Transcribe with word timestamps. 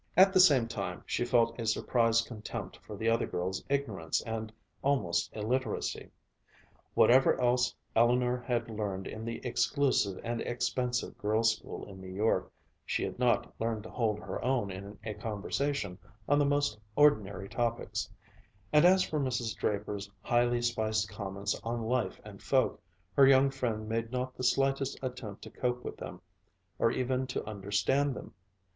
At 0.17 0.33
the 0.33 0.39
same 0.39 0.67
time 0.67 1.03
she 1.05 1.23
felt 1.23 1.59
a 1.59 1.67
surprised 1.67 2.25
contempt 2.25 2.77
for 2.81 2.95
the 2.97 3.07
other 3.07 3.27
girl's 3.27 3.63
ignorance 3.69 4.19
and 4.23 4.51
almost 4.81 5.31
illiteracy. 5.33 6.09
Whatever 6.95 7.39
else 7.39 7.75
Eleanor 7.95 8.39
had 8.39 8.67
learned 8.67 9.05
in 9.05 9.25
the 9.25 9.39
exclusive 9.45 10.19
and 10.23 10.41
expensive 10.41 11.15
girls' 11.19 11.55
school 11.55 11.85
in 11.87 12.01
New 12.01 12.09
York, 12.11 12.51
she 12.83 13.03
had 13.03 13.19
not 13.19 13.53
learned 13.59 13.83
to 13.83 13.91
hold 13.91 14.17
her 14.19 14.43
own 14.43 14.71
in 14.71 14.97
a 15.03 15.13
conversation 15.13 15.99
on 16.27 16.39
the 16.39 16.45
most 16.45 16.79
ordinary 16.95 17.47
topics; 17.47 18.09
and 18.73 18.85
as 18.85 19.03
for 19.03 19.19
Mrs. 19.19 19.55
Draper's 19.55 20.09
highly 20.23 20.63
spiced 20.63 21.09
comments 21.09 21.53
on 21.63 21.83
life 21.83 22.19
and 22.25 22.41
folk, 22.41 22.81
her 23.15 23.27
young 23.27 23.51
friend 23.51 23.87
made 23.87 24.11
not 24.11 24.33
the 24.35 24.43
slightest 24.43 24.97
attempt 25.03 25.43
to 25.43 25.51
cope 25.51 25.83
with 25.85 25.97
them 25.97 26.21
or 26.79 26.89
even 26.89 27.27
to 27.27 27.47
understand 27.47 28.15
them. 28.15 28.33